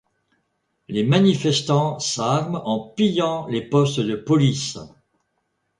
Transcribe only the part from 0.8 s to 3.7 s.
Les manifestants s’arment en pillant les